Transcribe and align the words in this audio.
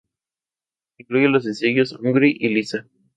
Incluye 0.97 1.27
los 1.29 1.43
sencillos 1.43 1.91
"Hungry" 2.01 2.35
y 2.39 2.49
"Lisa". 2.49 2.87